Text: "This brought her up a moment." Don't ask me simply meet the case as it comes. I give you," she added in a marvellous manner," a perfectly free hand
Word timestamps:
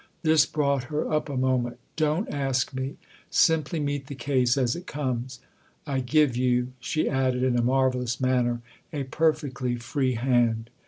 "This 0.23 0.47
brought 0.47 0.85
her 0.85 1.13
up 1.13 1.29
a 1.29 1.37
moment." 1.37 1.77
Don't 1.95 2.27
ask 2.33 2.73
me 2.73 2.97
simply 3.29 3.79
meet 3.79 4.07
the 4.07 4.15
case 4.15 4.57
as 4.57 4.75
it 4.75 4.87
comes. 4.87 5.41
I 5.85 5.99
give 5.99 6.35
you," 6.35 6.71
she 6.79 7.07
added 7.07 7.43
in 7.43 7.55
a 7.55 7.61
marvellous 7.61 8.19
manner," 8.19 8.61
a 8.91 9.03
perfectly 9.03 9.75
free 9.75 10.15
hand 10.15 10.71